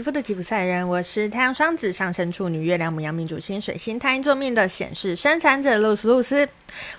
[0.00, 6.48] 皮肤的吉普赛人，我是太阳双子上升处女月亮母羊命主星水星太阴坐命的显示生产者露丝露丝。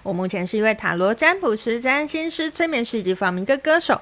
[0.03, 3.99] 我目前是一位塔罗占卜师、占星师、催眠师以及发明歌歌手。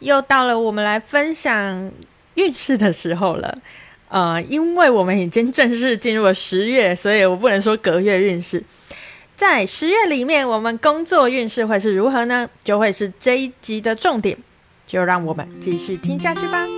[0.00, 1.90] 又到了我们来分享
[2.34, 3.56] 运势的时候了。
[4.10, 8.62] 呃，因为我们已经正式进入了十月，所以我不能说隔月运势。
[9.34, 12.50] 在十月里面，我们工作运势会是如何呢？
[12.62, 14.36] 就会是这一集的重点。
[14.86, 16.68] 就让我们继续听下去吧。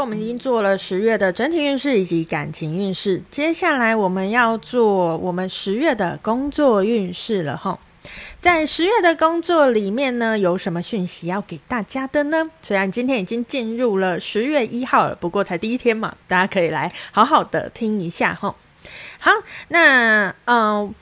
[0.00, 7.78] 我们已经做了十月的整体运势以及感情运势，接下来我们要做我们十月的工作运势了哈。
[8.40, 12.48] 在十月的工作里面呢，有什么讯息要给大家的呢？
[12.62, 18.54] 虽然今天已经进入了十月一号了，不过才第一天嘛，大家可以来好好的听一下哈。
[19.18, 19.32] 好，
[19.68, 20.94] 那嗯、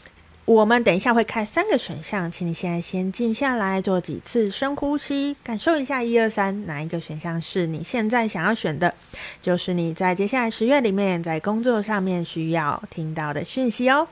[0.46, 8.94] 我们等一下会开三个选项，请你现在先静下来，做几次深呼吸，感受一下一二三哪一个选项是你现在想要选的，
[9.42, 14.06] 就是你在接下来十月里面在工作上面需要听到的讯息哦。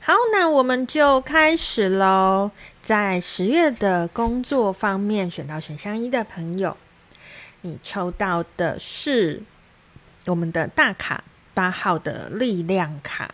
[0.00, 2.50] 好，那我们就开始喽。
[2.82, 6.76] 在十月的工作方面，选到选项一的朋友，
[7.60, 9.40] 你抽到的是
[10.26, 11.22] 我们的大卡
[11.54, 13.32] 八号的力量卡。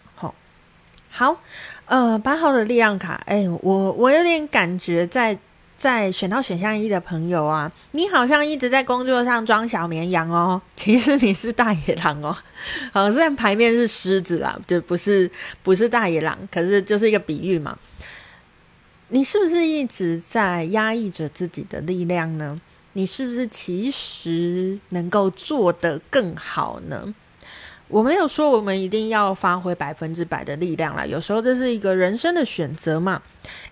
[1.16, 1.40] 好，
[1.86, 5.38] 呃，八号的力量卡，哎，我我有点感觉在。
[5.78, 12.34] 在选到选项一的朋友啊，你好像一直在工作上装小绵羊哦， 其实你是大野狼哦。
[12.94, 15.30] 好，虽然牌面是狮子啦，就不是
[15.62, 17.78] 不是大野狼，可是就是一个比喻嘛。
[19.08, 22.58] 你是不是一直在压抑着自己的力量呢？
[22.94, 27.14] 你是不是其实能够做得更好呢？
[27.88, 33.22] 我没有说我们一定要发挥百分之百的力量啦，有时候这是一个人生的选择嘛。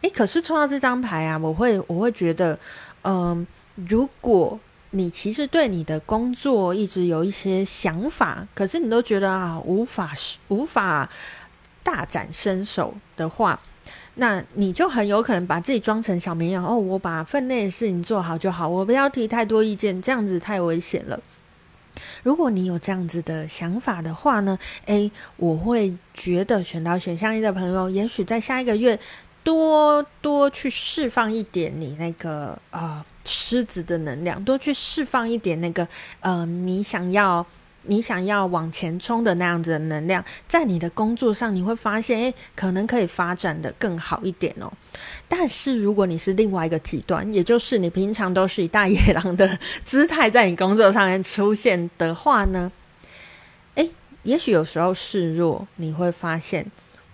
[0.02, 2.58] 诶，可是抽到这张牌啊，我会我会觉得，
[3.02, 4.58] 嗯、如果
[4.90, 10.12] 你其实对你的工作一直有一些想法，可是你都觉得啊无法
[10.46, 11.10] 无法
[11.82, 13.58] 大展身手的话，
[14.14, 16.76] 那你就很有可能把自己装成小绵羊哦。
[16.76, 21.18] 我把分内的事情做好就好，我不要提太多意见，这样子太危险了。
[22.22, 28.98] 如果你有这样子的想法的话呢，诶，我会觉得选到选项一的朋友，也许在下一个月
[29.42, 35.86] 多多去释放一点你那个呃狮子的能量，多去释放一点那个
[36.20, 37.44] 呃你想要。
[37.86, 44.72] 你想要往前冲的那样子的能量，在你的工作上，你会发现，诶，可能可以发展的更好一点哦。
[45.28, 52.72] 但是，如果你是另外一个极端，也就是你平常都是以大野狼的姿态在你工作上面出现的话呢，
[53.74, 53.90] 诶，
[54.22, 56.64] 也许有时候示弱，你会发现，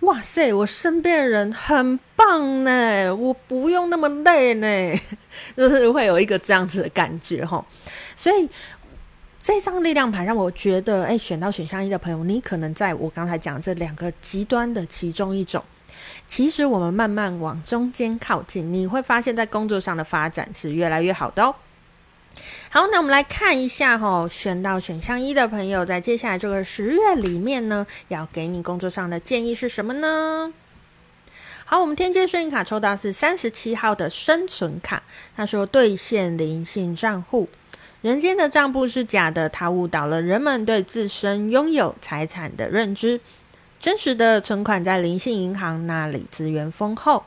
[0.01, 5.01] 哇塞，我身边的人很棒呢，我不用那么累呢，
[5.57, 7.65] 就是会有一个这样子的感觉哈。
[8.15, 8.49] 所以。
[9.53, 15.63] 这张力量牌让我觉得，哎，选到选项一的朋友，你可能在我刚才讲这两个极端的其中一种。
[16.29, 21.55] 其实我们慢慢往中间靠近，你会发现在工作上的发展是越来越好的哦。
[22.71, 30.55] 好，那我们来看一下哈、选到选项一的朋友，在接下来这个十月里面呢，要给你工作上的建议是什么呢？
[31.65, 35.03] 好，我们天蝎顺应卡抽到是三十七号的生存卡，
[35.37, 37.49] 他说兑现灵性账户。
[38.03, 43.21] 人间的账簿是假的，它误导了人们对自身拥有财产的认知。
[43.79, 47.25] 真实的存款在灵性银行那里，资源丰厚。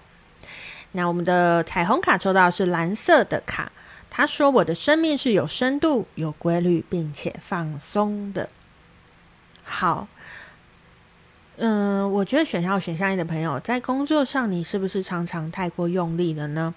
[0.93, 3.71] 那我们的彩虹卡抽到是蓝色的卡，
[4.09, 8.49] 他说：“我的生命是有深度、有规律，并且放松的。”
[9.63, 10.07] 好，
[11.57, 16.73] 嗯，我觉得选项选项一的朋友，在工作上你是不是常常太过用力了呢？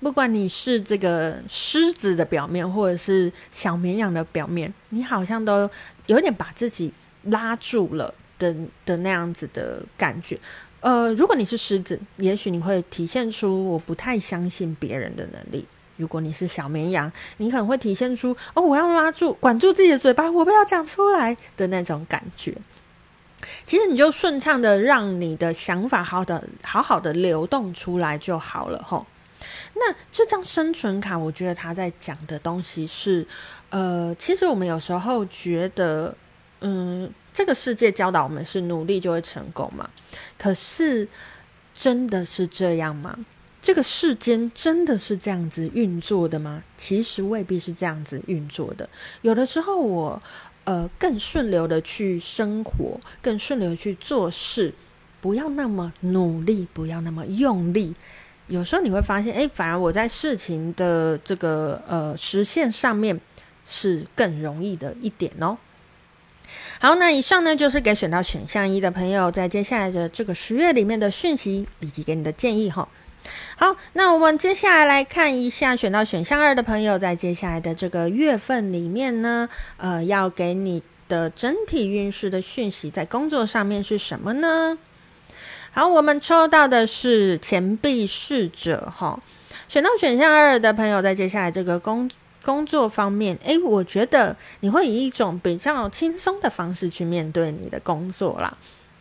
[0.00, 5.68] 不管你是这个狮子的表面，或者是小绵羊的表面，你好像都
[6.06, 6.92] 有点把自己
[7.24, 10.38] 拉住了的的那样子的感觉。
[10.80, 15.62] 呃，如果你是狮子，也许你会体现出我不太相信别人的能力；
[15.98, 22.56] 如果你是小绵羊，你可能会体现出哦，我要拉住、管住自己的嘴巴，我不要讲出来的那种感觉。
[23.66, 29.06] 其实你就顺畅的让你的想法好的好好的流动出来就好了，吼。
[29.74, 33.26] 那这张生存卡，我觉得他在讲的东西是，
[33.70, 36.14] 呃，其实我们有时候觉得，
[36.60, 39.88] 嗯，这个世界教导我们是努力就会成功嘛。
[40.38, 41.08] 可是
[41.74, 43.18] 真的是这样吗？
[43.62, 46.64] 这个世间真的是这样子运作的吗？
[46.76, 48.88] 其实未必是这样子运作的。
[49.20, 50.22] 有的时候我，
[50.64, 54.72] 呃，更顺流的去生活，更顺流去做事。
[55.20, 57.94] 不要那么努力，不要那么用力。
[58.50, 63.18] 有时候你会发现，哎，反而我在事情的这个呃实现上面
[63.66, 65.56] 是更容易的一点哦。
[66.80, 72.88] 好，那以上呢就是给选到选项一的朋友，在接下来的这个十月里面的讯息以及给你的建议哈。
[73.56, 84.76] 好，那我们接下来来看一下选到选项二的朋友，在接下来的这个月份里面呢，呃，要给你的整体运势的讯息，在工作上面是什么呢？
[85.72, 89.18] 好，我们抽到的是钱币侍者哈，
[89.68, 92.10] 选到选项二的朋友，在接下来这个工
[92.42, 98.52] 工作方面，诶，我觉得你会以一种比较轻松的方式去面对你的工作啦，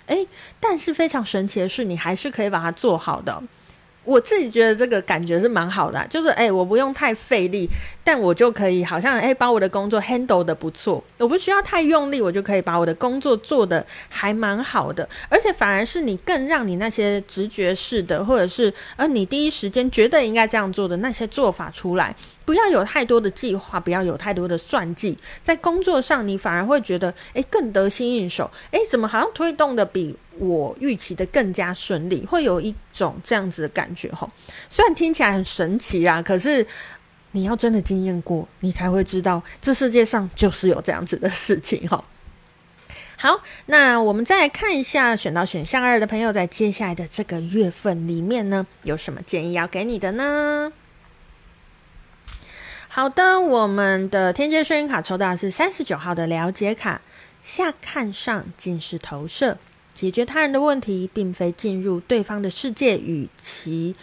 [0.05, 0.27] 诶，
[0.59, 3.41] 但是非常神奇的是，你还是可以把它做好的。
[4.05, 7.67] 我自己觉得这个感觉是蛮好的，就是哎，我不用太费力，
[8.11, 22.15] 但我就可以好像哎，把我的工作 handle 的不错，我不需要太用力，我就可以把我的工作做得还蛮好的，而且反而是你更让你那些直觉式的，或者是呃你第一时间觉得应该这样做的那些做法出来。
[22.45, 34.27] 不要有太多的计划，不要有太多的算计，在工作上你反而会觉得，诶，更得心应手，诶，怎么好像推动的比我预期的更加顺利，会有一种这样子的感觉吼。
[34.67, 36.65] 虽然听起来很神奇啊，可是
[37.31, 42.03] 你要真的经验过，你才会知道，这世界上就是有这样子的事情哈。
[43.17, 50.71] 好，那我们再来看一下选到选项二的朋友，在接下来的这个月份里面呢，有什么建议要给你的呢？
[52.87, 57.01] 好的，我们的天界声音卡抽到的是三十九号的了解卡，
[57.43, 59.57] 下看上尽是投射，
[59.93, 63.95] 解决他人的问题，并非进入对方的世界与其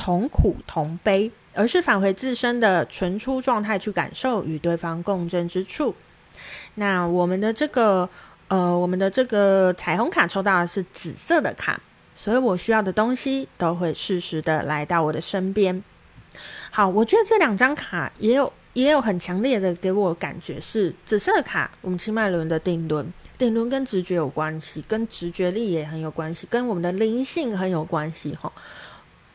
[0.00, 5.94] 同苦同悲，而是返回自身的纯初状态去感受与对方共振之处。
[6.76, 8.08] 那我们的这个
[8.48, 11.78] 呃，我们的这个彩虹卡抽到的是紫色的卡，
[12.14, 15.84] 所以我需要的东西都会适时的来到我的身边。
[16.70, 28.50] 好，我觉得这两张卡也有也有很强烈的给我感觉是紫色的卡，我们清脉轮的定轮，顶轮跟直觉有关系，跟直觉力也很有关系，跟我们的灵性很有关系哈。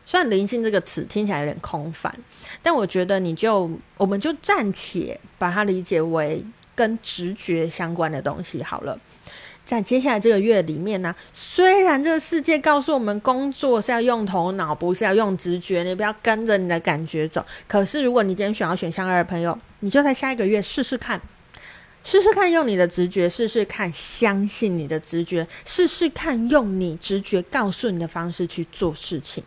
[0.06, 2.14] 虽然灵性这个词听起来有点空泛，
[2.62, 9.00] 但我觉得你就我们就暂且把它理解为跟直觉相关的东西好了。
[9.64, 17.44] 在接下来这个月里面呢、啊，虽然这个世界告诉我们工作是要用头脑，不是要用直觉，你不要跟着你的感觉走。
[17.68, 21.20] 可是如果你今天选要选项二的朋友，你就在下一个月试试看，
[22.04, 29.44] 试试看用你的直觉，试试看相信你的直觉，试试看用你直觉告诉你的方式去做事情，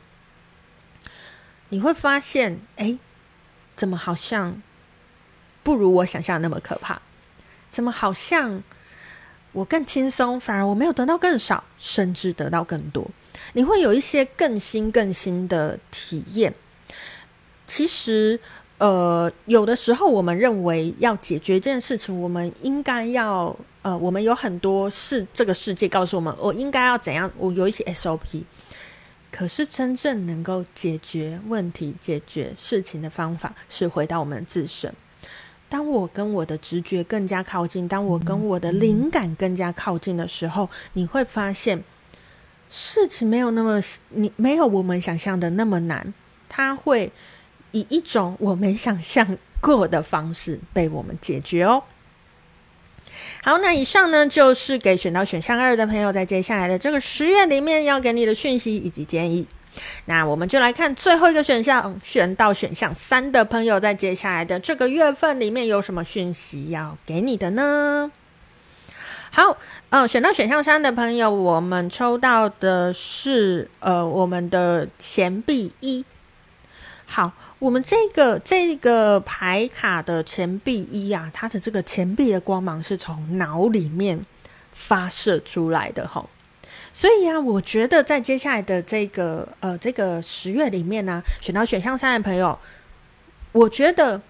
[1.71, 2.99] 你会发现，哎，
[3.77, 4.63] 怎么好像
[5.63, 7.01] 不如我想象那么可怕？
[7.71, 8.63] 怎么好像？
[9.53, 13.11] 我更轻松，反而我没有得到更少，甚至得到更多。
[13.55, 16.55] 你会有一些更新、更新的体验。
[17.67, 18.39] 其实，
[18.77, 28.43] 呃，有的时候我们认为要解决一件事情，我们应该要，呃，我们有很多是，这个世界告诉我们，我应该要怎样，我有一些 SOP。
[29.31, 34.93] 可是，真正能够解决问题、解决事情的方法，是回到我们自身。
[35.69, 41.85] 当我跟我的直觉更加靠近，当我跟我的灵感更加靠近的时候，你会发现
[42.71, 46.15] 事情没有那么你没有我们想象的那么难，
[46.49, 47.13] 它会
[47.73, 51.85] 以一种我们想象过的方式被我们解决哦。
[53.43, 59.47] 好，那以上呢就是给选到选项二的朋友，在接下来的这个十月里面要给你的讯息以及建议。
[60.07, 68.11] 那我们就来看最后一个选项，选到选项三的朋友，在接下来的这个月份里面有什么讯息要给你的呢？
[69.31, 69.57] 好，
[69.91, 76.05] 呃，选到选项三的朋友，我们抽到的是呃我们的钱币一。
[77.11, 84.27] 好，我们这个这个牌卡的钱币一啊，它的这个钱币的光芒是从脑里面
[84.73, 86.29] 发射出来的哈。
[86.93, 92.57] 所以啊，我觉得在接下来的这个呃这个十月里面呢、选到选项三的朋友，
[93.53, 94.21] 我觉得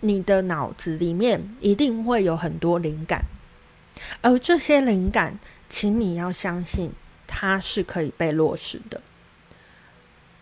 [0.00, 3.24] 你的脑子里面一定会有很多灵感，
[4.20, 5.38] 而这些灵感，
[5.70, 6.92] 请你要相信
[7.26, 9.00] 它是可以被落实的。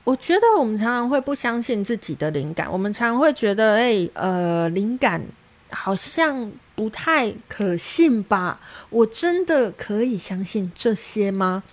[0.08, 5.22] 我觉得我们常常会不相信自己的灵感，我们常会觉得，哎，呃，灵感
[5.70, 6.50] 好像。
[6.78, 8.60] 不太可信吧？
[8.88, 11.64] 我真的可以相信这些吗？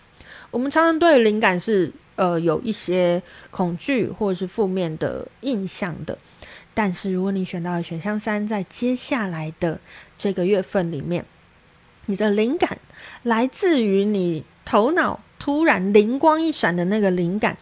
[0.50, 6.18] 我们常常对灵感是呃有一些恐惧或者是负面的印象的。
[6.74, 9.80] 但是如果你选到了选项三，在接下来的
[10.18, 11.24] 这个月份里面，
[12.08, 12.80] 你的灵感
[13.22, 17.56] 来自于你头脑突然灵光一闪的那个灵感。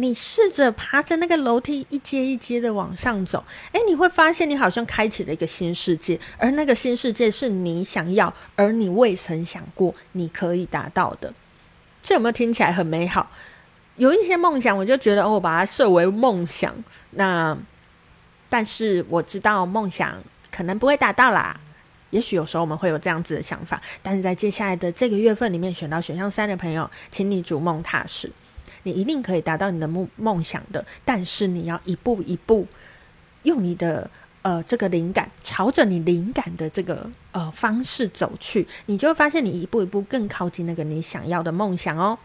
[0.00, 11.32] 你试着爬着那个楼梯一阶一阶的往上走，诶，你会发现你好像开启了一个新世界，而那个新世界是你想要，而你未曾想过你可以达到的。
[12.02, 13.30] 这有没有听起来很美好？
[13.96, 16.74] 有一些梦想，我就觉得哦，我把它设为梦想。
[17.10, 17.54] 那
[18.48, 20.16] 但是我知道梦想
[20.50, 21.60] 可能不会达到啦。
[22.08, 28.32] 也许有时候我们会有这样子的想法，但是在接下来的这个月份里面，选到选项三的朋友，请你逐梦踏实。
[28.82, 32.66] 你一定可以达到你的梦梦想的，但是你要一步一步
[33.42, 34.10] 用你的
[34.42, 42.18] 呃这个灵感，朝着你灵感的这个呃方式走去，你就会发现你一步一步更靠近那个你想要的梦想哦。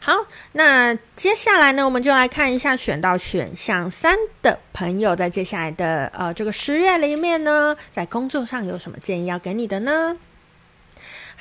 [0.00, 0.12] 好，
[0.52, 10.16] 那接下来呢，我们就来看一下选到选项三的朋友，在接下来的呃这个十月里面呢，在工作上有什么建议要给你的呢？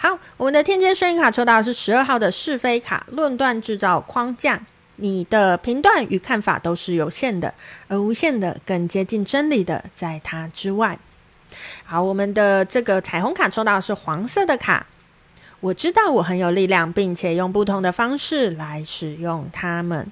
[0.01, 4.60] 好，我们的天阶声音卡抽到是十二号的是非卡，论断制造框架，
[4.96, 7.53] 你的评断与看法都是有限的，
[7.88, 10.98] 而无限的更接近真理的在它之外。
[11.84, 14.88] 好，我们的这个彩虹卡抽到是黄色的卡，
[15.60, 20.12] 我知道我很有力量，并且用不同的方式来使用它们。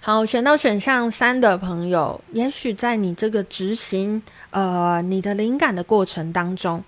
[0.00, 6.82] 好，选到选项三的朋友，也许在你这个执行呃你的灵感的过程当中。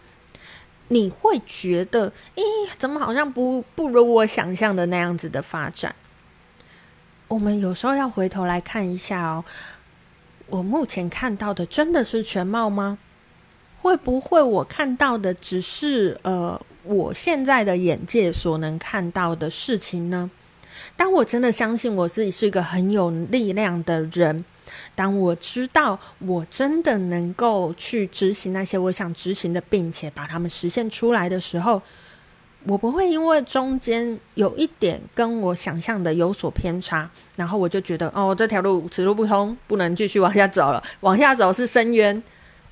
[0.92, 2.42] 你会觉得，咦，
[2.76, 5.94] 怎么好像不不如我想象的那样子的发展？
[7.28, 9.44] 我们有时候要回头来看一下哦，
[10.48, 12.98] 我目前看到的真的是全貌吗？
[13.80, 20.28] 会不会我看到的只是呃我现在的眼界所能看到的事情呢？
[20.96, 24.44] 当我真的相信我自己是一个很有力量的人。
[25.00, 31.80] 当我知道我真的能够去执行那些我想执行的，并且把它们实现出来的时候，
[32.64, 42.22] 我不会因为中间有一点跟我想象的有所偏差，然后我就觉得哦，这条路此路不通，不能继续往下走了，往下走是深渊。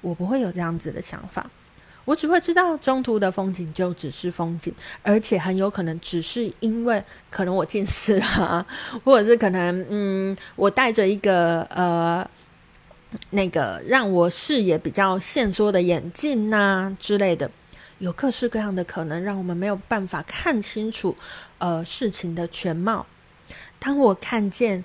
[0.02, 1.50] 我不会有这样子的想法。
[2.08, 4.72] 我只会知道中途的风景就只是风景，
[5.02, 8.66] 而且很有可能只是因为可能我近视啊，
[9.04, 12.26] 或者是可能嗯，我戴着一个呃
[13.28, 17.50] 那个让我视野比较限缩的眼镜呐、之类的，
[17.98, 21.14] 有各式各样的可能，让我们没有办法看清楚
[21.58, 23.04] 呃事情的全貌。
[23.78, 24.82] 当我看见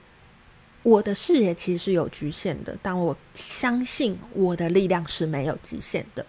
[0.83, 6.25] 我的视野其实是有局限的，但我相信我的力量是没有极限的。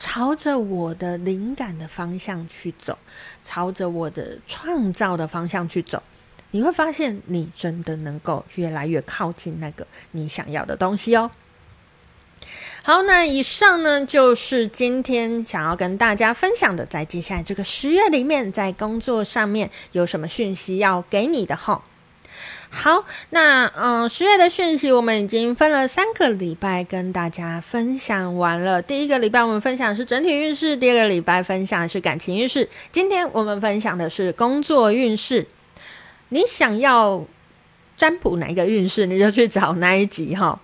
[0.00, 2.96] 朝着我的灵感的方向去走，
[3.44, 6.02] 朝着我的创造的方向去走，
[6.52, 11.30] 你会发现你真的能够越来越靠近那个你想要的东西哦。
[12.82, 21.84] 好，那以上呢就是今天想要跟大家分享的，在接下来这个十月里面，在工作上面有什么讯息要给你的哈。
[22.72, 28.80] 好，那嗯，十月的讯息我们已经分了三个礼拜跟大家分享完了。
[28.80, 35.46] 第一个礼拜我们分享的是整体运势，第二个礼拜分享的是感情运势，今天我们分享的是工作运势。
[36.28, 37.24] 你想要
[37.96, 40.58] 占卜哪一个运势，你就去找那一集哈。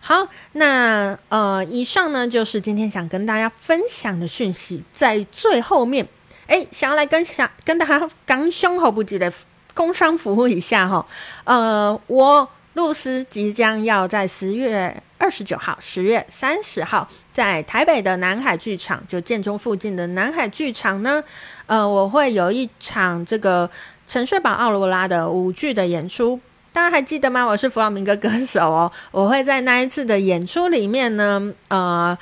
[0.00, 6.06] 好，那呃，以上呢就是今天想跟大家分享的讯息，在最后面，
[6.46, 9.30] 哎，想要来跟想跟大家 刚胸口不记得。
[9.78, 11.06] 工商服务一下哈，
[11.44, 21.22] 呃，我露丝即将要在十月二十九号、十月三十号在台北的南海剧场，就建中附近的南海剧场呢，
[21.66, 23.70] 呃，我会有一场这个
[24.08, 26.40] 沉睡吧奥罗拉的舞剧的演出，
[26.72, 27.44] 大家还记得吗？
[27.44, 32.18] 我是弗朗明哥歌手哦，我会在那一次的演出里面呢，呃，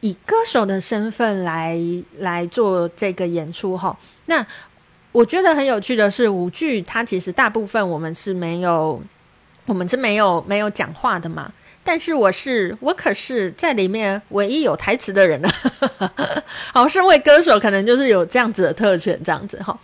[0.00, 1.78] 以歌手的身份来
[2.16, 3.94] 来做这个演出哈，
[4.24, 4.46] 那。
[5.14, 9.00] 我觉得很有趣的是，舞剧它其实大部分我们是没有，
[9.64, 11.52] 我们是没有没有讲话的嘛。
[11.84, 15.48] 但是我是我可是在里面唯一有台词的人了。
[16.74, 19.78] 好，身为歌手可能就是有这样子的特权，这样子哈。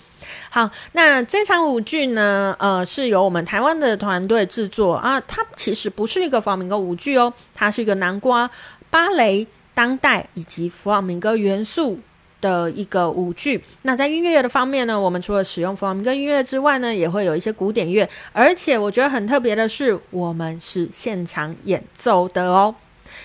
[0.50, 5.20] 好，那这场舞剧呢，呃，是由我们台湾的团队制作啊。
[5.28, 8.50] 它其实不是一个弗朗明哥舞剧哦，它是一个南瓜
[8.90, 12.00] 芭蕾、当代以及弗朗明哥元素。
[12.40, 22.75] 的一个舞剧，那在音乐的方面呢，我们除了使用弗朗明哥音乐之外呢，也会有一些古典乐，而且我觉得很特别的是，我们是现场演奏的哦。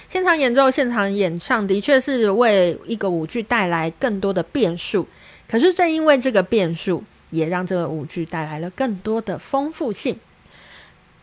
[0.09, 5.07] 现场演奏、现场演唱，的确是为一个舞剧带来更多的变数。
[5.47, 10.17] 可是正因为这个变数，也让这个舞剧带来了更多的丰富性。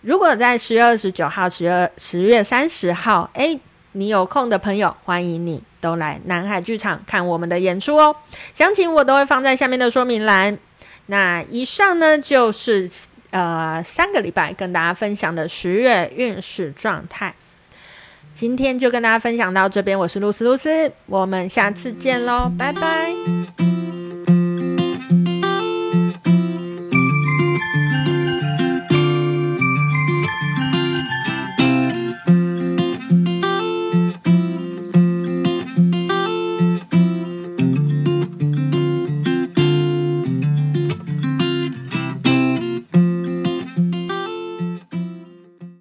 [0.01, 3.59] 如果在十月二十九号、十月十月三十号，哎。
[3.93, 8.15] 你有空的朋友，欢迎你都来南海剧场看我们的演出哦。
[8.55, 10.59] 详情我都会放在下面的说明栏。
[11.07, 12.91] 那以上呢，就是
[13.31, 17.35] 呃三个礼拜跟大家分享的十月运势状态。
[18.35, 23.62] 今天就跟大家分享到这边，我是露丝露丝，我们下次见喽，拜拜。